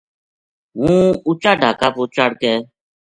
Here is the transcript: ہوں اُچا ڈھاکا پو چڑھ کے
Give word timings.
ہوں 0.77 1.03
اُچا 1.27 1.51
ڈھاکا 1.61 1.87
پو 1.95 2.03
چڑھ 2.15 2.35
کے 2.41 2.53